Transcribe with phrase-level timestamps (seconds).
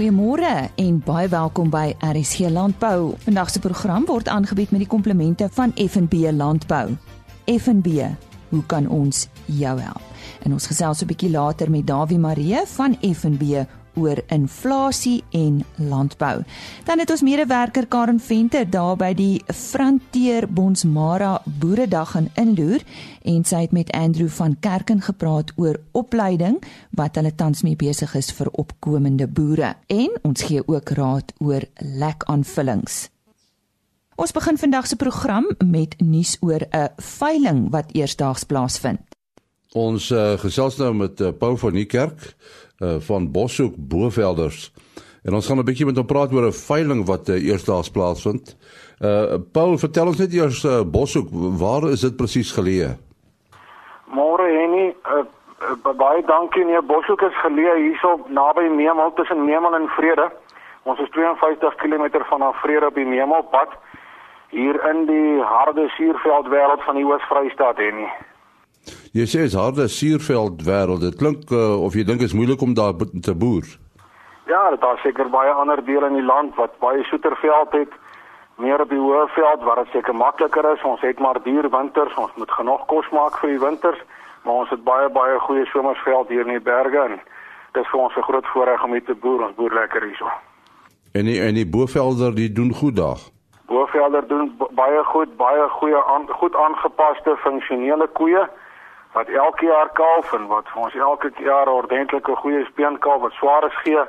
[0.00, 3.10] Goeiemôre en baie welkom by RSG Landbou.
[3.20, 6.94] Vandag se program word aangebied met die komplimente van F&B Landbou.
[7.44, 8.06] F&B,
[8.48, 10.06] hoe kan ons jou help?
[10.40, 13.60] En ons gesels 'n bietjie later met Dawie Marie van F&B
[13.94, 16.42] oor inflasie en landbou.
[16.84, 22.84] Dan het ons medewerker Karen Venter daar by die Frontier Bonsmara Boeredag in inloer
[23.22, 26.58] en sy het met Andrew van Kerken gepraat oor opleiding
[26.90, 29.74] wat hulle tans mee besig is vir opkomende boere.
[29.86, 33.08] En ons gee ook raad oor lek aanvullings.
[34.20, 39.00] Ons begin vandag se program met nuus oor 'n veiling wat eersdaags plaasvind.
[39.72, 42.36] Ons uh, gesels nou met uh, Paul van die kerk
[42.80, 44.72] uh, van Boshoek Bovelders.
[45.24, 48.56] En ons gaan 'n bietjie met hom praat oor 'n veiling wat uh, eersdaags plaasvind.
[49.00, 52.96] Uh Paul, vertel ons net eers uh, Boshoek, waar is dit presies geleë?
[54.12, 55.24] Môre Henny, uh,
[55.60, 60.30] uh, baie dankie nee, Boshoek is geleë hierso naby Memel tussen Memel en Vrede.
[60.82, 63.68] Ons is 52 km van Vrede op die Memelpad
[64.50, 68.08] hier in die harde suurveld wêreld van die Oos-Vrystaat Henny.
[69.12, 71.02] Jy sê dit is harde suurveld wêreld.
[71.02, 73.66] Dit klink uh, of jy dink dit is moeilik om daar te boer.
[74.46, 77.92] Ja, daar seker baie ander dele in die land wat baie soeter veld het.
[78.62, 80.82] Meer op die hoë veld waar dit seker makliker is.
[80.84, 84.00] Ons het maar duur winters, ons moet genoeg kos maak vir die winters,
[84.44, 87.18] maar ons het baie baie goeie somersveld hier in die berge en
[87.74, 89.44] dit is vir ons 'n groot voorreg om hier te boer.
[89.46, 90.30] Ons boer lekker hierso.
[91.12, 93.20] En die, en die bovelder die doen goed daar.
[93.66, 98.48] Bovelder doen baie goed, baie goeie aan, goed aangepaste funksionele koeie
[99.12, 103.32] wat elke jaar kalf en wat vir ons elke jaar 'n ordentlike goeie speenkalf wat
[103.32, 104.04] swaar is gee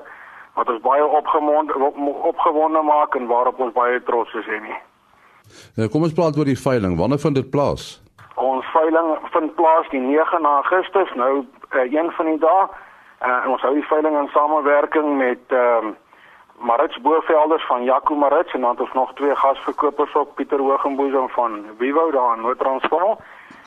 [0.53, 4.79] wat ons baie opgewonde op, opgewonde maak en waarop ons baie trots is en nie.
[5.75, 6.97] Nou kom ons praat oor die veiling.
[6.97, 8.01] Wanneer vind dit plaas?
[8.35, 12.63] Ons veiling vind plaas die 9 Augustus, nou uh, een van die dae.
[13.21, 15.97] Uh, ons hou die veiling in samewerking met ehm uh,
[16.61, 21.29] Marits Bovelders van Jaco Marits en dan het ons nog twee gasverkopers op Pieter Hoogenboesem
[21.29, 23.17] van Vivo daar in Noord-Transvaal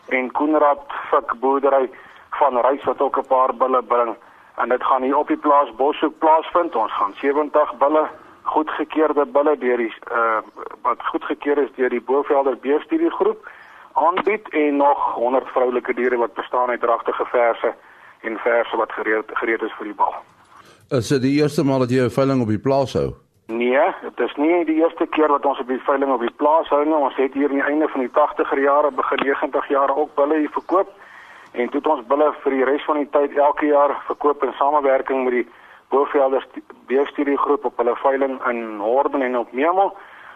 [0.08, 1.90] en Koenraad Fik boerdery
[2.30, 4.16] van Reis wat ook 'n paar bulle bring
[4.56, 6.76] en dit gaan hier op die plaas Boshoek plaasvind.
[6.76, 8.08] Ons gaan 70 bulle
[8.42, 10.40] goedgekeurde bulle deur die uh
[10.82, 13.48] wat goedgekeur is deur die Bovelder beestudie groep
[13.92, 17.74] aanbied en nog 100 vroulike diere wat bestaan uit dragtige verse
[18.20, 20.14] en verse wat gereed gereed is vir die bal.
[20.90, 23.23] Is dit die eerste maal dat jy 'n veiling op die plaas hou?
[23.46, 26.68] Nee, dit is nie die eerste keer wat ons op die veiling op die plaas
[26.72, 26.94] hou nie.
[26.96, 30.38] Ons het hier aan die einde van die 80er jare, begin 90 jare ook bulle
[30.38, 30.88] hier verkoop.
[31.52, 34.56] En toe het ons bulle vir die res van die tyd elke jaar verkoop in
[34.56, 35.44] samewerking met die
[35.92, 36.46] Bovelders
[36.88, 39.92] beestudie groep op hulle veiling in Horden en op Memel.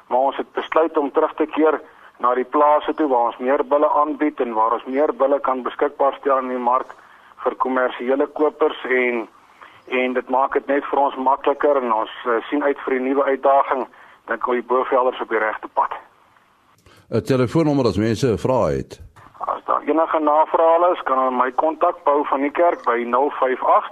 [0.08, 1.80] Maar ons het besluit om terug te keer
[2.20, 5.64] na die plase toe waar ons meer bulle aanbied en waar ons meer bulle kan
[5.64, 6.92] beskikbaar stel in die mark
[7.42, 9.26] vir kommersiële kopers en
[9.88, 13.04] en dit maak dit net vir ons makliker en ons uh, sien uit vir 'n
[13.04, 13.86] nuwe uitdaging
[14.28, 15.92] dan kom die bovelders op die regte pad.
[17.10, 19.00] 'n Telefoonnommer as mense vra het.
[19.38, 23.90] As daar enige navrae is, kan hulle my kontak Pau van die kerk by 058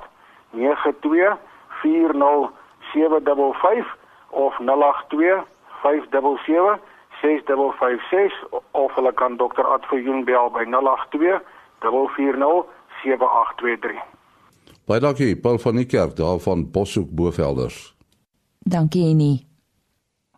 [0.51, 1.37] 92
[1.83, 3.97] 40755
[4.31, 5.45] of 082
[5.83, 6.81] 577
[7.23, 11.41] 6556 of hulle kan dokter Advojoen bel by 082
[11.81, 12.65] 440
[13.03, 14.16] 7823.
[14.87, 17.95] Baie dankie Paul van die kerk daar van Boshoek Bovelders.
[18.59, 19.47] Dankie Annie.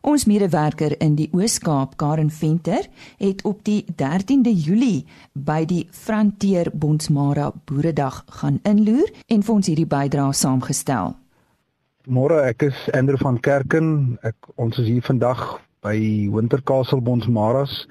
[0.01, 2.87] Ons medewerker in die Oos-Kaap, Karen Venter,
[3.21, 9.69] het op die 13de Julie by die Frontier Bonsmara Boeredag gaan inloer en vir ons
[9.69, 11.13] hierdie bydrae saamgestel.
[12.09, 14.17] Môre, ek is Andrew van Kerken.
[14.25, 15.45] Ek ons is hier vandag
[15.85, 15.99] by
[16.33, 17.83] Winterkastel Bonsmaras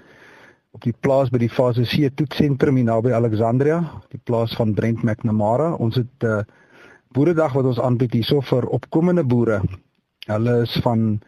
[0.77, 3.79] op die plaas by die fase C toetsentrum hier naby Alexandria,
[4.13, 5.73] die plaas van Brent McNamara.
[5.81, 6.43] Ons het 'n uh,
[7.15, 9.61] boeredag wat ons aanbied hierso vir opkomende boere.
[10.27, 11.19] Hulle is van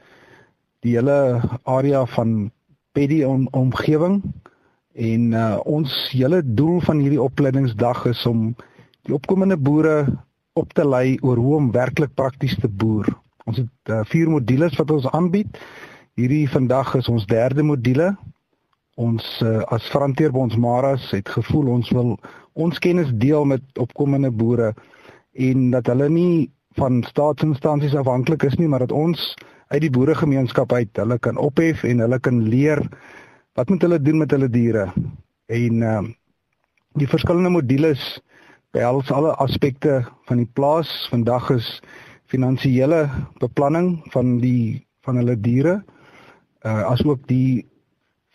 [0.85, 2.51] die hele area van
[2.93, 4.21] Paddy om, omgewing
[4.93, 8.56] en uh, ons hele doel van hierdie opleidingsdag is om
[9.07, 10.06] die opkomende boere
[10.53, 13.07] op te lei oor hoe om werklik prakties te boer.
[13.45, 15.57] Ons het uh, vier modules wat ons aanbied.
[16.13, 18.18] Hierdie vandag is ons derde module
[19.00, 22.16] ons uh, as Frontierbonds Maras het gevoel ons wil
[22.60, 24.74] ons kennis deel met opkomende boere
[25.40, 26.50] en dat hulle nie
[26.80, 29.34] van staatsinstansies afhanklik is nie maar dat ons
[29.69, 32.84] uit die boeregemeenskap uit hulle kan ophef en hulle kan leer
[33.60, 34.86] wat moet hulle doen met hulle diere.
[35.51, 36.04] En uh,
[37.00, 38.04] die verskillende modules
[38.75, 40.90] behels alle aspekte van die plaas.
[41.12, 41.68] Vandag is
[42.30, 43.07] finansiële
[43.42, 47.66] beplanning van die van hulle diere uh, asook die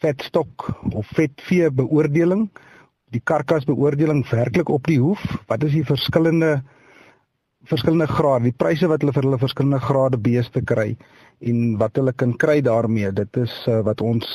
[0.04, 2.48] vetstok of vetvee beoordeling,
[3.14, 5.22] die karkas beoordeling werklik op die hoef.
[5.48, 6.58] Wat is die verskillende
[7.64, 10.90] verskillende grade, die pryse wat hulle vir hulle verskillende grade beeste kry
[11.48, 13.08] en wat hulle kan kry daarmee.
[13.16, 14.26] Dit is uh, wat ons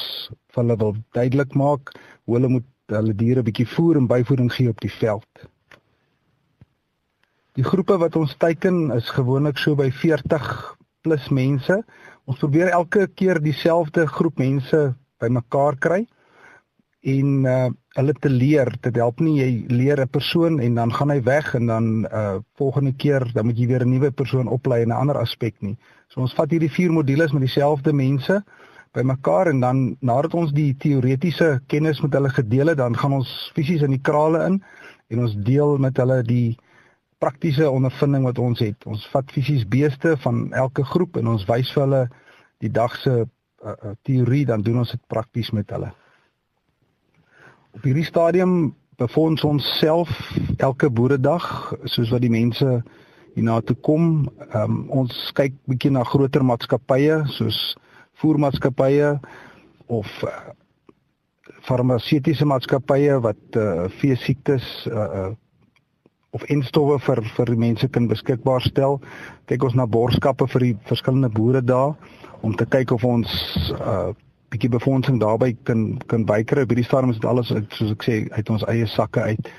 [0.49, 4.71] vir hulle wil duidelik maak hoe hulle moet hulle diere bietjie voer en byvoeding gee
[4.73, 5.45] op die veld.
[7.57, 10.49] Die groepe wat ons teiken is gewoonlik so by 40
[11.05, 11.79] plus mense.
[12.25, 14.81] Ons probeer elke keer dieselfde groep mense
[15.19, 16.05] bymekaar kry
[17.01, 18.69] en uh hulle te leer.
[18.79, 22.37] Dit help nie jy leer 'n persoon en dan gaan hy weg en dan uh
[22.55, 25.77] volgende keer dan moet jy weer 'n nuwe persoon oplei in 'n ander aspek nie.
[26.07, 28.43] So ons vat hierdie vier modules met dieselfde mense
[28.93, 33.51] bymekaar en dan nadat ons die teoretiese kennis met hulle gedeel het, dan gaan ons
[33.55, 34.63] fisies in die krale in
[35.09, 36.57] en ons deel met hulle die
[37.19, 38.85] praktiese ondervinding wat ons het.
[38.85, 42.03] Ons vat fisies beeste van elke groep en ons wys vir hulle
[42.63, 43.25] die dag se
[43.63, 45.91] uh, uh, teorie dan doen ons dit prakties met hulle.
[47.75, 50.09] Op hierdie stadium befonds ons self
[50.57, 51.45] elke boeredag
[51.83, 52.81] soos wat die mense
[53.35, 54.27] hierna toe kom.
[54.53, 57.59] Um, ons kyk bietjie na groter maatskappye soos
[58.19, 59.13] voermaatskappye
[59.87, 60.33] of uh,
[61.67, 65.29] farmaseutiese maatskappye wat uh, vee siektes uh, uh,
[66.31, 68.99] of instowwe vir vir mense kan beskikbaar stel.
[69.49, 71.95] Kyk ons na borskappe vir die verskillende boere daar
[72.41, 73.31] om te kyk of ons
[73.79, 74.11] uh,
[74.49, 76.65] bietjie befondsing daarbey kan kan bykry.
[76.65, 79.51] By die stadium is dit alles soos ek sê uit ons eie sakke uit.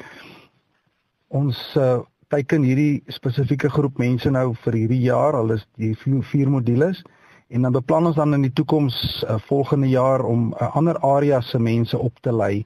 [1.28, 2.00] Ons uh,
[2.30, 5.38] teiken hierdie spesifieke groep mense nou vir hierdie jaar.
[5.38, 7.02] Al is die vier, vier modules
[7.50, 10.98] en dan beplan ons dan in die toekoms uh, volgende jaar om 'n uh, ander
[11.02, 12.64] area se mense op te lei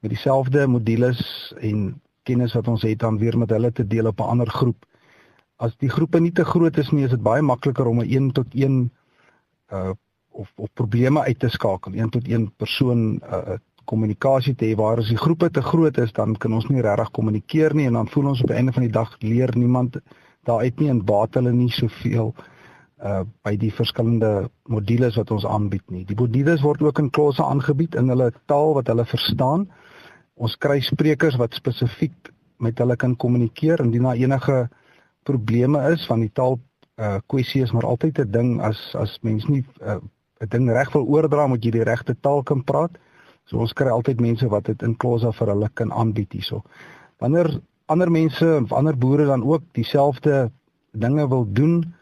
[0.00, 4.20] met dieselfde modules en kennis wat ons het dan weer met hulle te deel op
[4.20, 4.86] 'n ander groep.
[5.56, 8.32] As die groepe nie te groot is nie, is dit baie makliker om 'n 1
[8.32, 8.90] tot 1
[9.72, 9.92] uh
[10.36, 13.56] of of probleme uit te skakel een tot een persoon uh
[13.86, 17.10] kommunikasie te hê waar as die groepe te groot is dan kan ons nie regtig
[17.10, 20.00] kommunikeer nie en dan voel ons op die einde van die dag leer niemand
[20.48, 22.34] daar uit nie en baat hulle nie soveel
[23.04, 26.04] uh by die verskillende modules wat ons aanbied nie.
[26.08, 29.66] Die modules word ook in klasse aangebied in hulle taal wat hulle verstaan.
[30.36, 34.68] Ons kry sprekers wat spesifiek met hulle kan kommunikeer indien daar enige
[35.24, 36.58] probleme is van die taal
[36.96, 40.00] uh kwessie is maar altyd 'n ding as as mens nie uh,
[40.40, 42.98] 'n ding reg wil oordra, moet jy die regte taal kan praat.
[43.44, 46.62] So ons kry altyd mense wat dit in Klosa vir hulle kan aanbied hierso.
[47.18, 50.50] Wanneer ander mense of ander boere dan ook dieselfde
[50.92, 51.94] dinge wil doen,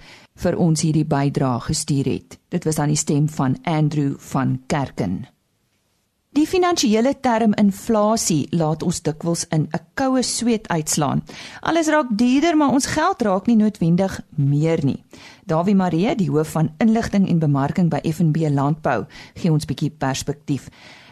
[0.42, 2.40] vir ons hierdie bydrae gestuur het.
[2.50, 5.28] Dit was dan die stem van Andrew van Kerken.
[6.36, 11.24] Die finansiële term inflasie laat ons dikwels in 'n koue sweet uitslaan.
[11.62, 15.04] Alles raak duurder, maar ons geld raak nie noodwendig meer nie.
[15.46, 19.92] Dawie Marie, die hoof van inligting en bemarking by FNB Landbou, gee ons 'n bietjie
[19.98, 20.68] perspektief.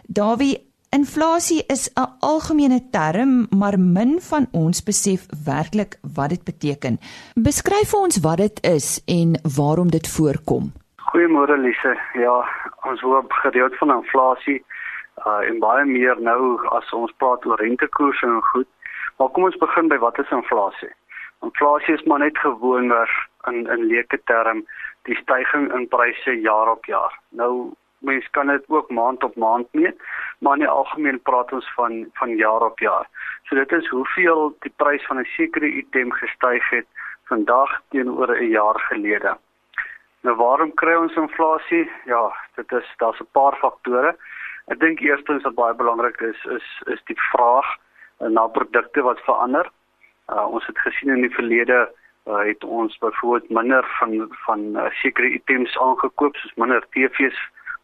[0.08, 7.00] Dawie, Inflasie is 'n algemene term, maar min van ons besef werklik wat dit beteken.
[7.34, 10.74] Beskryf vir ons wat dit is en waarom dit voorkom.
[10.98, 11.98] Goeiemôre Lise.
[12.14, 12.46] Ja,
[12.82, 14.64] ons hoor gereeld van inflasie
[15.26, 18.68] uh en baie meer nou as ons praat oor rentekoerse en goed.
[19.18, 20.92] Maar kom ons begin by wat is inflasie?
[21.44, 23.14] Inflasie is maar net gewoonweg
[23.52, 24.66] in in leuke term
[25.08, 27.20] die stygings in pryse jaar op jaar.
[27.30, 29.96] Nou mens kan dit ook maand op maand meet,
[30.40, 33.08] maar in die algemeen praat ons van van jaar op jaar.
[33.44, 36.88] So dit is hoeveel die prys van 'n sekere item gestyg het
[37.32, 39.38] vandag teenoor 'n jaar gelede.
[40.22, 41.92] Nou waarom kry ons inflasie?
[42.06, 44.16] Ja, dit is daar's 'n paar faktore.
[44.72, 47.68] Ek dink eerstens wat baie belangrik is is is die vraag
[48.20, 49.68] na produkte wat verander.
[50.32, 51.80] Uh, ons het gesien in die verlede
[52.28, 57.40] uh, het ons byvoorbeeld minder van van uh, sekere items aangekoop soos minder TV's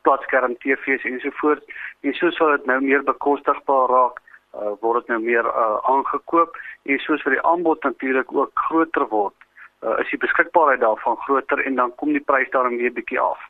[0.07, 1.65] platskerm TV's ensovoorts
[2.01, 4.21] en soos wat dit nou meer bekostigbaar raak
[4.55, 6.55] uh, word dit nou meer uh, aangekoop.
[6.83, 9.36] En soos vir die aanbod natuurlik ook groter word
[9.83, 13.43] uh, is die beskikbaarheid daarvan groter en dan kom die prys daarom weer bietjie af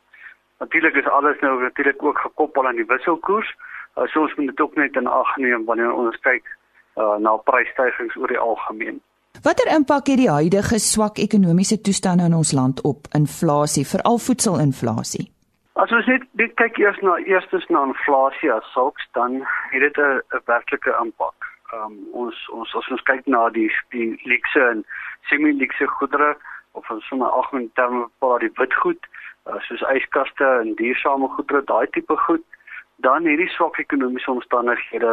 [0.60, 3.50] natuurlik is alles nou natuurlik ook gekoppel aan die wisselkoers
[3.98, 6.46] Uh, so ons moet dit ook net in ag neem wanneer ons kyk
[6.96, 9.00] uh, na prysstygings oor die algemeen.
[9.42, 15.26] Watter impak het die huidige swak ekonomiese toestande in ons land op inflasie, veral voedselinflasie?
[15.80, 19.40] As ons net dit kyk eers na eerstens na inflasie as sulks, dan
[19.72, 21.48] het dit 'n werklike impak.
[21.74, 24.84] Um, ons ons as ons kyk na die die luxe en
[25.28, 26.36] semi-luxe goedere
[26.72, 29.06] of ons sommer algemeen terme paar die witgoed,
[29.58, 32.44] soos yskaste en duursame goedere, daai tipe goed,
[33.06, 35.12] dan hierdie swak ekonomiese omstandighede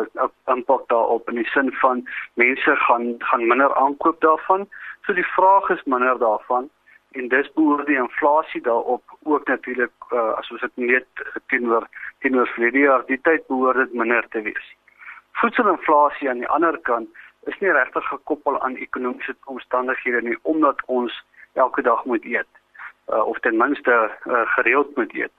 [0.54, 2.04] impak daarop in die sin van
[2.42, 4.68] mense gaan gaan minder aankoop daarvan.
[5.06, 6.70] So die vraag is minder daarvan
[7.12, 11.88] en dis behoort die inflasie daarop ook natuurlik uh, as ons dit net teenoor
[12.20, 14.68] teenoor verlede jaar die tyd behoort dit minder te wees.
[15.40, 17.10] Voedselinflasie aan die ander kant
[17.48, 22.57] is nie regtig gekoppel aan ekonomiese omstandighede nie omdat ons elke dag moet eet
[23.10, 25.32] uh, of ten minste uh, gereeld moet eet.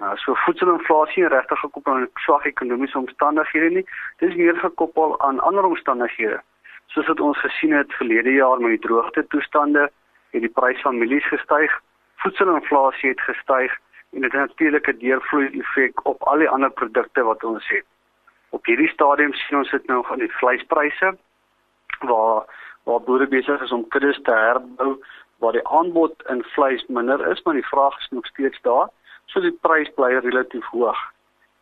[0.00, 3.86] Uh, so voedselinflasie is regtig gekoppel aan swak ekonomiese omstandighede nie.
[4.16, 6.40] Dit is meer gekoppel aan ander omstandighede.
[6.86, 9.90] Soos wat ons gesien het verlede jaar met die droogte toestande,
[10.30, 11.74] het die prys van mielies gestyg,
[12.22, 13.74] voedselinflasie het gestyg
[14.12, 17.84] en dit het natuurlik 'n deurvloei effek op al die ander produkte wat ons het.
[18.50, 21.16] Op hierdie stadium sien ons dit nou aan die vleispryse
[22.00, 22.46] waar
[22.84, 24.98] waar boere besig is om kuddes te herbou
[25.38, 28.88] waar die aanbod in vleis minder is, maar die vraag is nog steeds daar
[29.32, 30.98] so die prys bly relatief hoog.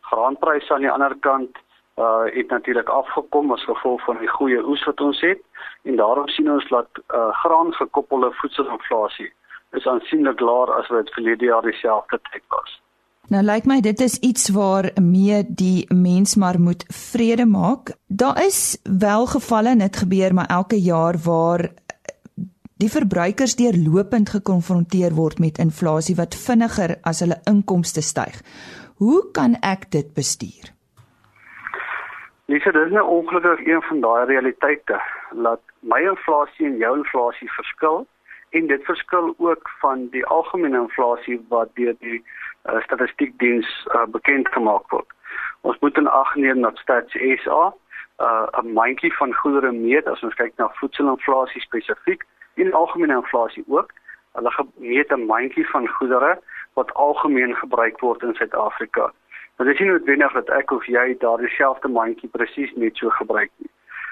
[0.09, 1.63] Graanpryse aan die ander kant
[1.97, 5.41] uh het natuurlik afgekom as gevolg van die goeie oes wat ons het
[5.89, 9.31] en daarom sien ons dat uh graan gekoppelde voedselinflasie
[9.77, 12.77] is aansienlik laer as wat verlede jaar dieselfde tyd was.
[13.33, 17.91] Nou lyk my dit is iets waar mee die mens maar moet vrede maak.
[18.07, 21.67] Daar is wel gevalle en dit gebeur maar elke jaar waar
[22.77, 28.37] die verbruikers deurlopend gekonfronteer word met inflasie wat vinniger as hulle inkomste styg.
[29.01, 30.73] Hoe kan ek dit bestuur?
[32.47, 35.01] Lisa, dit is nou ongelukkig een van daai realiteite
[35.47, 38.05] dat my inflasie en jou inflasie verskil
[38.55, 44.47] en dit verskil ook van die algemene inflasie wat deur die uh, statistiekdiens uh, bekend
[44.53, 45.09] gemaak word.
[45.67, 47.73] Ons moet in ag neem dat Stats SA
[48.21, 52.23] uh, 'n mandjie van goedere meet as ons kyk na voedselinflasie spesifiek
[52.65, 53.93] en algemene inflasie ook.
[54.33, 56.39] Hulle gemeet 'n mandjie van goedere
[56.73, 59.11] wat algemeen gebruik word in Suid-Afrika.
[59.55, 63.51] Maar dit is noodwendig dat ek of jy daardie selfde mandjie presies net so gebruik
[63.57, 63.69] nie.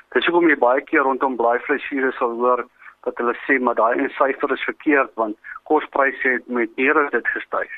[0.10, 2.66] Dit is hoekom jy baie keer rondom blaaivleisvure sal hoor
[3.06, 5.38] dat hulle sê maar daai syfer is verkeerd want
[5.70, 7.70] kospryse het met meer as dit gestyg.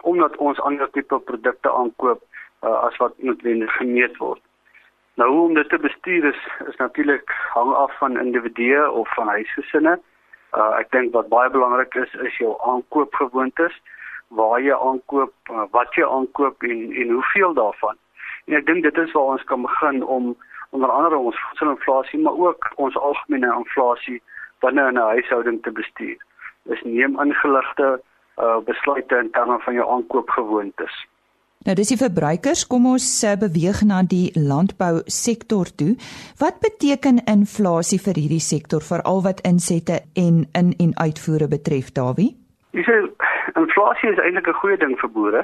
[0.00, 2.22] Omdat ons ander tipe produkte aankoop
[2.64, 4.40] uh, as wat noodwendig gemeet word.
[5.20, 9.28] Nou hoe om dit te bestuur is is natuurlik hang af van individue of van
[9.28, 9.98] huisgesinne.
[10.56, 13.74] Uh ek dink wat baie belangrik is is jou aankoopgewoontes,
[14.28, 17.96] waar jy aankoop, uh, wat jy aankoop en en hoeveel daarvan.
[18.46, 20.36] En ek dink dit is waar ons kan begin om
[20.70, 24.22] onder andere ons voedselinflasie maar ook ons algemene inflasie
[24.60, 26.18] binne 'n huishouding te bestuur.
[26.62, 28.00] Dis neem ingeligte
[28.38, 31.06] uh besluite in terme van jou aankoopgewoontes.
[31.68, 35.90] Nou dis die verbruikers, kom ons uh, beweeg na die landbou sektor toe.
[36.40, 42.30] Wat beteken inflasie vir hierdie sektor veral wat insette en in en uitvoere betref, Dawie?
[42.72, 42.96] Jy sê
[43.60, 45.42] inflasie is eintlik 'n goeie ding vir boere.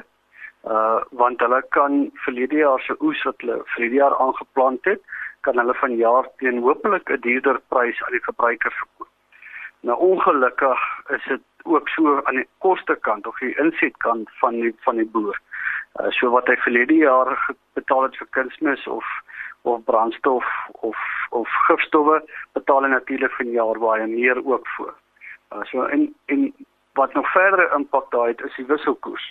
[0.65, 5.01] Uh want hulle kan verlede jaar se oes wat hulle verlede jaar aangeplant het,
[5.45, 9.13] kan hulle van jaar teen hopelik 'n duurder prys aan die verbruiker verkoop.
[9.85, 10.81] Nou ongelukkig
[11.13, 15.11] is dit ook so aan die koste kant of die insetkant van die van die
[15.13, 15.37] boer.
[15.99, 17.33] Uh, so wat hy verlede jaar
[17.73, 19.05] betaal het vir kunsmis of
[19.61, 20.45] of brandstof
[20.85, 20.97] of
[21.29, 22.21] of gifstowwe
[22.53, 24.93] betaal hy natuurlik vir jaar baie meer ook voor.
[25.51, 26.53] Uh, so en en
[26.99, 29.25] wat nog verdere impak daai het is die wisselkoers.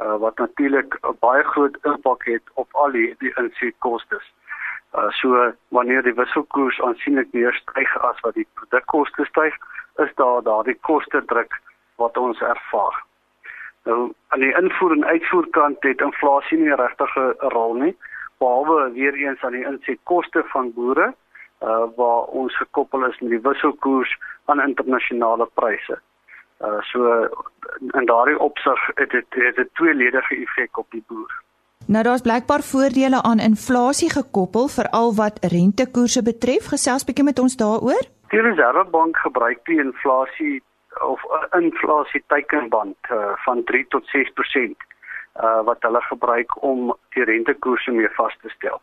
[0.00, 4.26] Uh, wat natuurlik 'n baie groot impak het op al die die insetkostes.
[4.94, 9.54] Uh, so wanneer die wisselkoers aansienlik meer styg as wat die produkkoste styg,
[9.96, 11.60] is daar daardie koste druk
[11.96, 13.04] wat ons ervaar.
[13.90, 17.96] Nou aan die invoer en uitvoer kant het inflasie nie regtig 'n rol nie,
[18.38, 21.14] behalwe weer eens aan die insetkoste van boere,
[21.70, 24.12] uh waar ons gekoppel is met die wisselkoers
[24.44, 25.98] aan internasionale pryse.
[26.66, 27.28] Uh so
[27.98, 31.32] in daardie opsig het dit het 'n tweeledige effek op die boer.
[31.86, 36.66] Nou daar's blykbaar voordele aan inflasie gekoppel veral wat rentekoerse betref.
[36.66, 38.04] Gesels bietjie met ons daaroor.
[38.28, 40.62] Die Reservebank gebruik die inflasie
[41.00, 41.24] of
[41.56, 44.86] inflasie teikenband uh, van 3 tot 6%
[45.40, 48.80] uh, wat hulle gebruik om die rentekoerse mee vas te stel.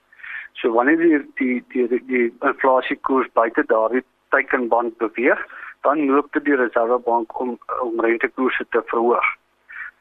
[0.53, 5.45] So wanneer die die die, die, die inflasiekoers buite daardie teikenband beweeg,
[5.81, 9.27] dan loop dit die Reservebank om om rentekoerse te verhoog.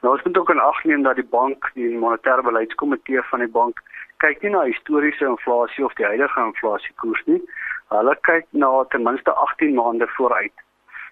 [0.01, 3.53] Nou ons moet ook in ag neem dat die bank, die monetêre beleidskomitee van die
[3.53, 3.83] bank
[4.25, 7.41] kyk nie na historiese inflasie of die huidige inflasiekoers nie.
[7.93, 10.66] Hulle kyk na ten minste 18 maande vooruit.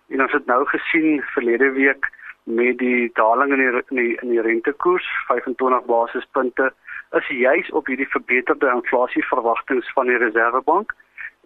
[0.09, 2.11] En ons het nou gesien verlede week
[2.45, 6.73] met die daling in die in die, in die rentekoers 25 basispunte
[7.11, 10.93] is juis op hierdie verbeterde inflasieverwagtinge van die Reserwebank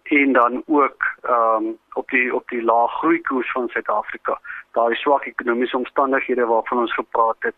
[0.03, 4.39] en dan ook ehm um, op die op die lae groeikoers van Suid-Afrika.
[4.71, 7.55] Daai swak ekonomiese omstandighede waarvan ons gepraat het.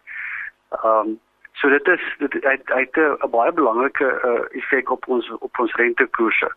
[0.70, 1.20] Ehm um,
[1.52, 5.76] so dit is dit het, het 'n baie belangrike uh, effek op ons op ons
[5.76, 6.52] rentekoerse.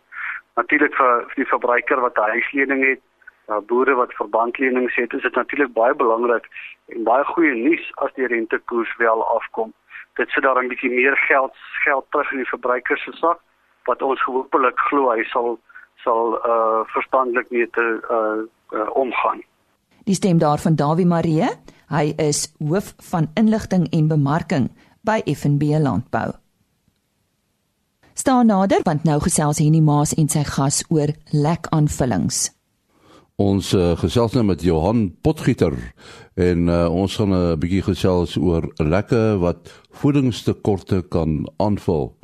[0.55, 3.01] Natuurlik vir, vir die verbruiker wat 'n huislening het,
[3.47, 6.47] uh, boere wat verbandlenings het, is dit natuurlik baie belangrik
[6.93, 9.73] en baie goeie nuus as die rentekoers wel afkom.
[10.15, 13.39] Dit sit daar 'n bietjie meer geld geld terug in die verbruiker se sak
[13.85, 15.59] wat ons hopelik glo hy sal
[16.03, 18.41] sal uh verstandelik mee te uh,
[18.77, 19.41] uh omgaan.
[20.05, 21.49] Die stem daarvan Dawie Marie,
[21.89, 24.69] hy is hoof van inligting en bemarking
[25.01, 26.33] by FNB Landbou.
[28.13, 32.55] Staan nader want nou gesels Henny Maas en sy gas oor lek aanvullings.
[33.35, 35.73] Ons uh, gesels nou met Johan Potgieter
[36.39, 42.15] en uh, ons gaan 'n bietjie gesels oor lekke wat voedingstekorte kan aanvul.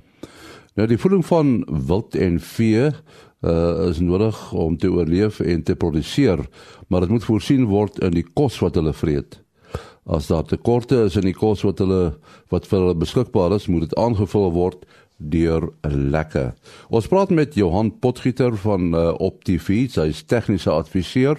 [0.80, 5.76] Nou die voeding van wild en vee uh, is nodig om te oorleef en te
[5.76, 6.48] produseer,
[6.88, 9.42] maar dit moet voorsien word in die kos wat hulle vreet.
[10.08, 12.16] As daar tekorte is in die kos wat hulle
[12.48, 14.88] wat vir hulle beskikbaar is, moet dit aangevul word
[15.30, 16.54] deur lekke.
[16.90, 21.38] Ons praat met Johan Potgieter van uh, Optifeeds, hy is tegniese adviseur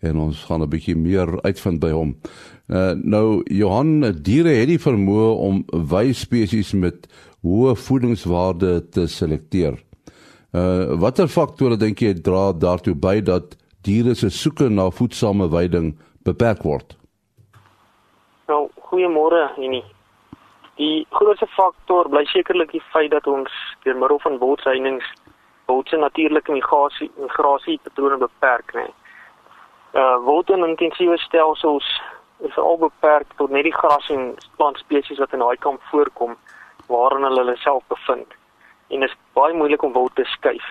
[0.00, 2.16] en ons gaan 'n bietjie meer uitvind by hom.
[2.68, 7.08] Uh, nou Johan, diere het die vermoë om wy spesies met
[7.42, 9.78] hoë voedingswaarde te selekteer.
[10.52, 15.98] Uh watter faktore dink jy dra daartoe by dat diere se soeke na voedsame veiding
[16.24, 16.96] beperk word?
[18.48, 19.82] Nou, goeiemôre, Jenny.
[20.78, 23.50] Die grootste faktor bly sekerlik die feit dat ons
[23.82, 25.06] deur middel van wildsynings
[25.66, 28.86] wildse natuurlike migrasie migrasie patrone beperk, né.
[29.92, 31.88] Uh wild en intensiewe stelsels
[32.46, 36.36] is al beperk tot net die gras en plantspesies wat in daai kamp voorkom
[36.92, 38.36] waarin hulle hulle self bevind
[38.94, 40.68] en is baie moeilik om wild te skuif.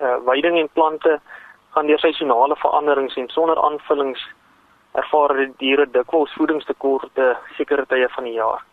[0.00, 1.20] Uh weiding en plante
[1.76, 4.26] gaan deur seisonale veranderings en sonder aanvullings
[5.04, 8.66] ervaar die diere dikwels voedingstekorte sekere tye van die jaar.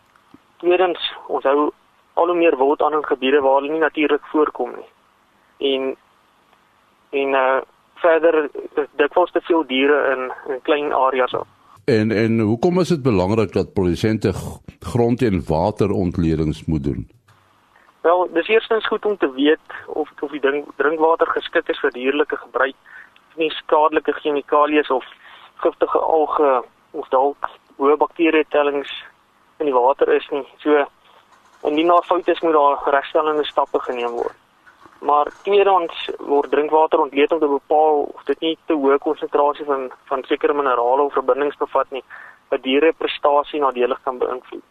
[0.58, 1.72] Tweedens, ons hou
[2.18, 4.88] al hoe meer wild aan in gebiede waar hulle nie natuurlik voorkom nie.
[5.72, 5.96] En
[7.10, 7.58] en uh
[7.98, 8.50] verder
[9.02, 11.48] dikwels te veel diere in in klein areas op.
[11.86, 14.34] En en hoekom is dit belangrik dat produsente
[14.80, 17.08] grond en waterontledings moet doen?
[18.02, 21.92] Wel, dis eerstens goed om te weet of of die ding drinkwater geskik is vir
[21.92, 22.76] dierlike gebruik,
[23.36, 25.06] nie skadelike chemikalieë of
[25.56, 28.92] giftige alge of dalk hoë bakterietellings
[29.58, 30.46] in die water is nie.
[30.64, 30.86] So
[31.68, 34.36] indien daar foute is, moet daar regstellende stappe geneem word.
[35.00, 39.92] Maar tweedens word drinkwater ontleed om te bepaal of dit nie te hoë konsentrasie van
[40.10, 42.04] van sekere minerale of verbindings bevat nie
[42.50, 44.64] wat diere prestasie nadelig kan beïnvloed.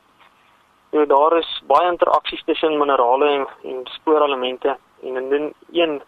[0.90, 6.02] So daar is baie interaksies tussen minerale en, en spoorelemente en indien een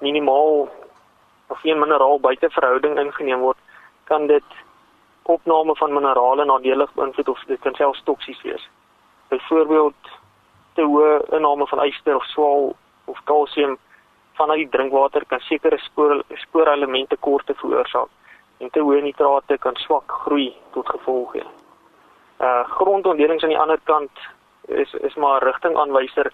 [0.00, 0.68] minimaal
[1.48, 3.58] of een mineraal buite verhouding ingeneem word,
[4.04, 4.44] kan dit
[5.24, 8.68] opname van minerale nadelig beïnvloed of dit kan selfs toksies wees.
[9.28, 10.12] Byvoorbeeld
[10.74, 12.72] te hoë inname van yster of swaal
[13.04, 13.78] of kalsium
[14.38, 18.10] vanuit die drinkwater kan sekere spoor spoorelemente korte veroorsaak
[18.58, 21.44] en te hoë nitrate kan swak groei tot gevolg hê
[22.44, 24.24] uh grondontledings aan die ander kant
[24.82, 26.32] is is maar rigtingaanwyser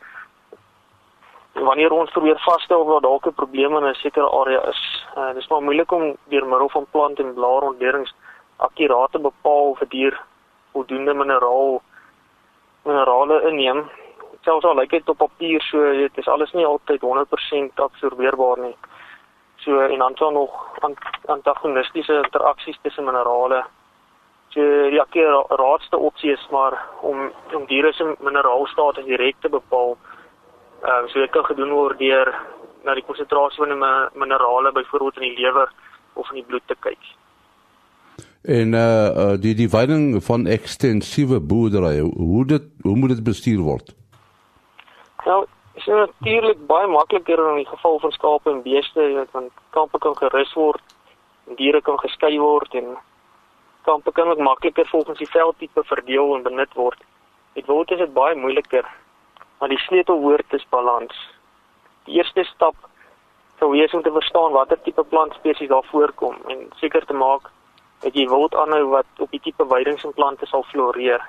[1.52, 5.06] wanneer ons probeer vasstel waar dalk 'n probleem in 'n sekere area is.
[5.16, 8.29] Uh dis maar moeilik om deur middel van plant en blaarontledings akkuraat
[9.10, 10.20] te bepaal of 'n dier
[10.72, 11.82] voldoende mineraal
[12.84, 13.90] minerale inneem.
[14.40, 18.76] Selfs al lyk dit op papier so, dit is alles nie altyd 100% absorbeerbaar nie.
[19.56, 20.78] So en dan sal nog
[21.26, 23.64] antagonistiese interaksies tussen minerale
[24.50, 29.96] So die raadste opsie is maar om om diere se mineraalstaat direk te bepaal.
[30.82, 32.34] Ehm uh, so dit kan gedoen word deur
[32.82, 35.70] na die konsentrasie van die minerale byvoorbeeld in die lewer
[36.14, 36.98] of in die bloed te kyk.
[38.42, 43.60] En uh, uh die die veiding van ekstensiewe boerdery, hoe dit hoe moet dit bestuur
[43.60, 43.92] word?
[45.24, 49.52] Nou, is natuurlik baie makliker in die geval van skape en beeste, jy weet, want
[49.70, 50.80] kampe kan gerus word,
[51.60, 52.96] diere kan geskei word en
[53.84, 57.04] kampe kan ook makliker volgens die veldtipe verdeel en benut word.
[57.52, 58.88] Dit word dit baie moeiliker.
[59.58, 61.16] Maar die sleutelwoord is balans.
[62.04, 62.76] Die eerste stap
[63.58, 67.50] sou wees om te verstaan watter tipe plantspesies daar voorkom en seker te maak
[68.00, 71.22] dat jy wild aanhou wat op die tipe weidingsimplante sal floreer.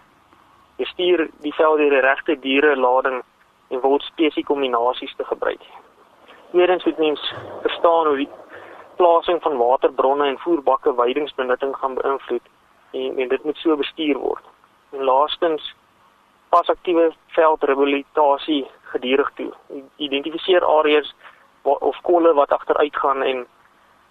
[0.80, 3.22] Jy stuur die veld deur die regte diere lading
[3.70, 5.64] en wild spesie kombinasies te gebruik.
[6.52, 8.30] Tweedens moet mens verstaan hoe die
[8.96, 12.48] plasing van waterbronne en voerbakke weidingsbenutting gaan beïnvloed
[12.92, 14.44] en, en dit moet so bestuur word.
[14.92, 15.74] En laastens
[16.50, 19.52] pas aktiewe veldrehabilitasie gedurig toe.
[19.96, 21.16] Identifiseer areas
[21.64, 23.46] of kolle wat agteruit gaan en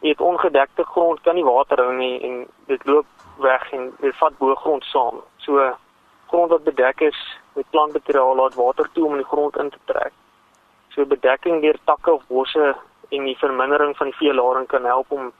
[0.01, 3.07] dit ongedekte grond kan nie water hou nie en dit loop
[3.39, 5.21] weg en dit vat bo-grond saam.
[5.45, 5.73] So
[6.31, 7.21] grond wat bedek is
[7.55, 10.13] met plantmateriaal laat water toe om in die grond in te trek.
[10.89, 12.75] So bedekking deur takke of bosse
[13.11, 15.33] en die vermindering van die veelading kan help om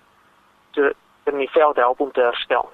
[0.71, 0.95] te
[1.25, 2.69] in die veld help om te herstel.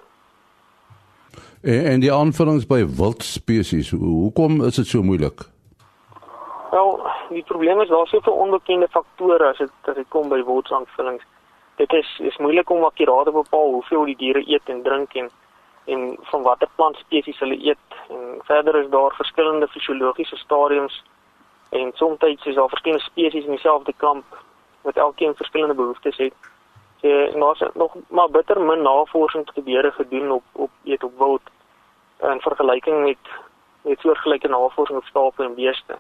[1.63, 5.45] En, en die aanvullings by wildspesies, hoekom is dit so moeilik?
[6.71, 11.25] Wel, die probleem is daar soveel onbekende faktore as dit as dit kom by wildsaanvullings.
[11.77, 15.31] Dit is is moeilik om akkuraat te bepaal hoeveel die diere eet en drink en
[15.87, 17.99] en van watter plantspesies hulle eet.
[18.09, 21.03] En verder is daar verskillende fisiologiese stadiums
[21.71, 24.25] en soms is daar verskillende spesies in dieselfde kamp
[24.83, 26.33] wat elkeen verskillende behoeftes het.
[27.01, 31.43] So daar's nog maar bitter min navorsing te gebeure gedoen op op eet op wild
[32.23, 33.19] in vergelyking met
[33.83, 35.99] met soortgelyke navorsing op skape en beeste.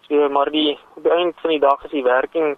[0.00, 2.56] So maar die op die einde van die dag is die werking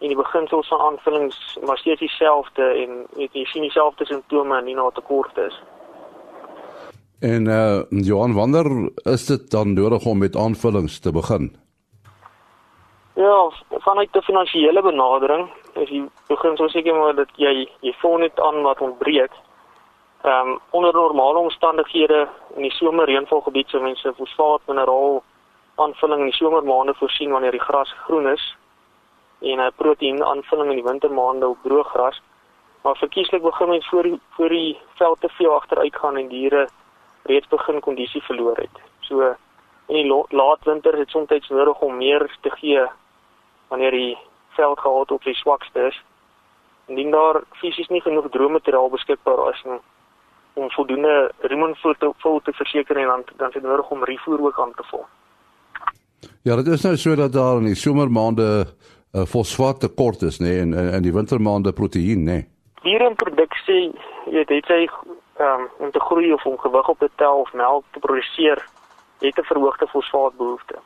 [0.00, 4.64] en die beginsels van aanvullings maar steeds dieselfde en weet jy sien dieselfde simptome en
[4.64, 5.56] nie na tekort is.
[7.20, 11.56] En uh Johan wanneer is dit dan nodig om met aanvullings te begin?
[13.14, 18.16] Ja, vanuit 'n finansiële benadering, as jy begin so seker maar dat jy jy voel
[18.18, 19.32] net aan wat ontbreek.
[20.22, 25.22] Ehm um, onder normale omstandighede in die somerreënvalgebied sou mense fosfaat mineraal
[25.74, 28.56] aanvulling in die somermaande voorsien wanneer die gras groen is
[29.40, 32.22] en 'n proteïen aanvulling in die wintermaande op droë gras.
[32.82, 36.68] Maar verkieslik begin mens voor die, voor die veld te veel agteruit gaan en diere
[37.22, 38.76] reeds begin kondisie verloor het.
[39.00, 39.34] So
[39.86, 42.86] in die laat winter dit soms nodig om meer te gee
[43.68, 46.02] wanneer die veldgehalte op sy swakste is.
[46.86, 49.80] Indien daar fisies nie genoeg droommateriaal beskikbaar is nie
[50.52, 54.60] om voldoende remonvoer te vol te verseker en dan dan dit nodig om refoer ook
[54.60, 55.04] aan te vul.
[56.42, 58.66] Ja, dit is nou so dat daar in die somermaande
[59.12, 62.40] uh, fosfaat tekort is, nê, nee, en in die wintermaande proteïen, nê.
[62.40, 62.48] Nee.
[62.82, 63.90] Diereproduksie,
[64.32, 64.84] jy weet, sê
[65.40, 68.60] ehm um, om te groei of om gewig op te tel of melk te produseer,
[69.20, 70.76] het 'n verhoogde fosfaatbehoefte.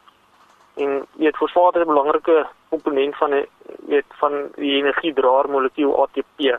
[0.75, 3.47] En weet fosfaat is 'n belangrike komponent van 'n
[3.87, 6.59] weet van die energiedraer molekuul ATP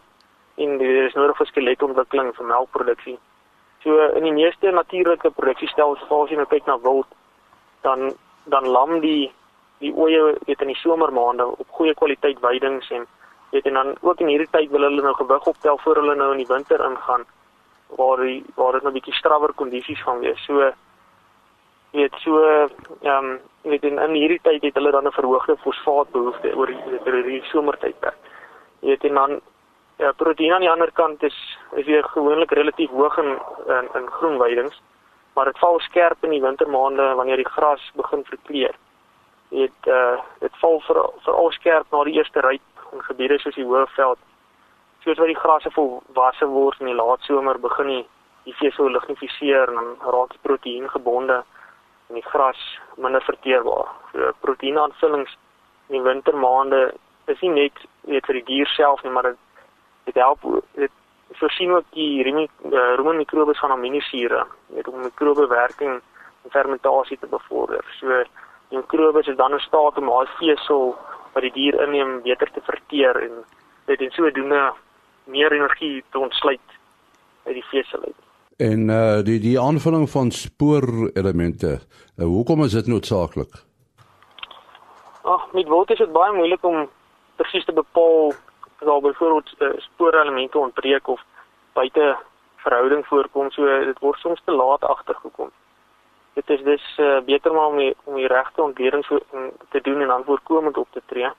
[0.56, 3.20] en dit is nodig vir skeletontwikkeling vir melkproduksie.
[3.84, 7.08] So in die meeste natuurlike produksiestelsels as jy nou kyk na wild,
[7.82, 9.34] dan dan lam die
[9.80, 13.08] die oeye weet in die somermaande op goeie kwaliteit weidings en
[13.52, 16.32] weet en dan ook in hierdie tyd wil hulle nou gewig optel voor hulle nou
[16.32, 17.26] in die winter ingaan
[17.88, 20.46] waar die waar dit nou 'n bietjie strawwer kondisies gaan wees.
[20.46, 20.72] So
[21.92, 26.56] weet so ehm um, weet in, in hierdie tyd het hulle dan 'n verhoogde fosfaatbehoefte
[26.56, 28.18] oor die oor die somertydperk.
[28.80, 29.42] Weet en dan
[29.98, 34.08] ja, proteïen aan die ander kant is is weer gewoonlik relatief hoog in in, in
[34.08, 34.82] groen weidings,
[35.34, 38.76] maar dit val skerp in die wintermaande wanneer die gras begin verkleur.
[39.50, 43.66] Weet uh dit val vir veral skerp na die eerste ryp in gebiede soos die
[43.66, 44.20] Hoëveld.
[45.04, 48.06] Soos wat die grasse volwasse word in die laat somer begin die
[48.46, 51.40] die vesel lignifiseer en dan raak die proteïen gebonde
[52.10, 52.62] en die gras
[53.02, 53.90] minder verteerbaar.
[54.12, 55.34] So proteïenaanvullings
[55.90, 56.82] in die wintermaande
[57.26, 59.42] is nie net weet vir die dier self nie, maar dit
[60.06, 60.44] dit help
[60.78, 60.92] dit
[61.40, 62.22] voorsien ook die
[63.02, 65.96] rumenmikrobes van aminosure, weet om mikrobewerking
[66.44, 67.82] en fermentasie te bevorder.
[68.00, 68.22] So
[68.76, 70.96] die mikrobes is dan in staat om daai vesel
[71.34, 73.44] wat die dier inneem beter te verteer en
[73.88, 74.74] dit en sodoende
[75.32, 76.76] meer energie te ontsluit
[77.46, 78.22] uit die vesel uit.
[78.58, 81.80] En uh die die aanvulling van spoorelemente,
[82.18, 83.64] uh, hoekom is dit noodsaaklik?
[85.24, 86.88] Ag, met wild is dit baie moeilik om
[87.36, 91.22] presies te bepaal of daar byvoorbeeld uh, spoorelemente ontbreek of
[91.74, 92.16] buite
[92.56, 95.52] verhouding voorkom, so dit word soms te laat agtergekom.
[96.36, 99.06] Dit is dus uh, beter maar om die, om die regte ontleding
[99.70, 101.32] te doen en dan voorkomend op te tree.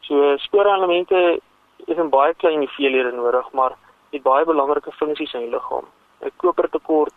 [0.00, 1.40] So spoorelemente
[1.84, 3.74] is in baie klein hoeveelhede nodig, maar
[4.10, 5.86] het baie belangrike funksies in die liggaam.
[6.20, 7.12] 'n kopertekort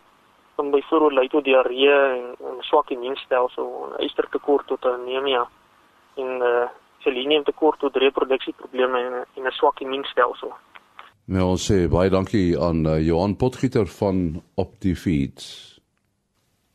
[0.54, 5.48] kan byvoorbeeld lei tot diarree en 'n swak immuunstelsel, 'n ystertekort tot anemia
[6.14, 10.52] en uh, seleniumtekort tot reproduksieprobleme en 'n swak immuunstelsel.
[11.24, 15.73] Nou sê baie dankie aan uh, Johan Potgieter van Optifeeds.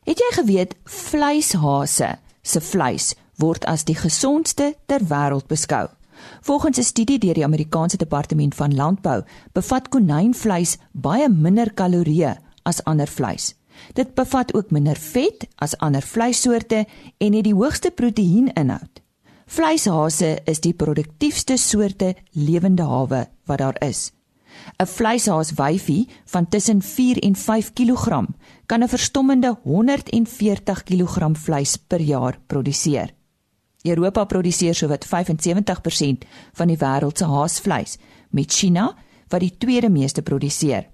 [0.08, 3.10] Het jy geweet vleishase se vleis
[3.40, 5.88] word as die gesondste ter wêreld beskou?
[6.40, 12.84] Volgens 'n studie deur die Amerikaanse Departement van Landbou, bevat konynvleis baie minder kalorieë as
[12.84, 13.54] ander vleis.
[13.92, 16.86] Dit bevat ook minder vet as ander vleissoorte
[17.18, 19.00] en het die hoogste proteïeninhoud.
[19.46, 24.12] Vleishase is die produktiefste soorte lewende hawe wat daar is.
[24.78, 28.26] 'n Vleishaas wyfie van tussen 4 en 5 kg
[28.66, 33.14] kan 'n verstommende 140 kg vleis per jaar produseer.
[33.82, 37.96] Europa produseer sowat 75% van die wêreld se haasvleis,
[38.30, 38.96] met China
[39.28, 40.88] wat die tweede meeste produseer.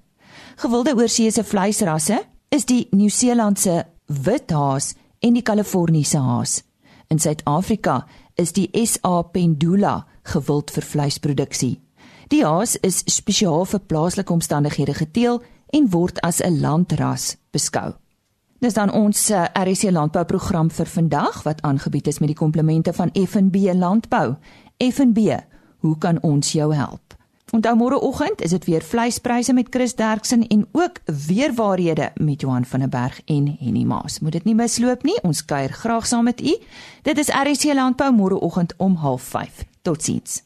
[0.57, 6.62] Gewilde oorseese vleisrasse is die Nieu-Seelandse wit haas en die Kaliforniese haas.
[7.09, 11.86] In Suid-Afrika is die SA Pendula gewild vir vleisproduksie.
[12.26, 17.94] Die haas is spesiaal vir plaaslike omstandighede geteel en word as 'n landras beskou.
[18.58, 23.10] Dis dan ons eh, RC landbouprogram vir vandag wat aangebied is met die komplemente van
[23.12, 24.34] FNB Landbou.
[24.78, 25.36] FNB,
[25.78, 27.14] hoe kan ons jou help?
[27.52, 32.64] Onthou môreoggend is dit weer vleispryse met Chris Derksen en ook weer waarhede met Johan
[32.64, 34.18] van der Berg en Henny Maas.
[34.18, 35.22] Moet dit nie misloop nie.
[35.22, 36.56] Ons kuier graag saam met u.
[37.02, 39.64] Dit is RC Landbou môreoggend om 05:30.
[39.82, 40.45] Totsiens.